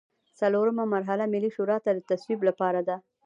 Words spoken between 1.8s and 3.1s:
ته د تصویب لپاره ده.